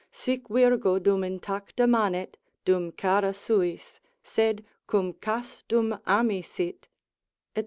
Sic 0.11 0.47
virgo 0.49 0.97
dum 0.97 1.21
intacta 1.21 1.87
manet, 1.87 2.35
dum 2.65 2.91
chara 2.93 3.35
suis, 3.35 3.99
sed 4.23 4.65
Cum 4.87 5.13
Castum 5.13 5.99
amisit, 6.07 6.87
&c. 7.55 7.59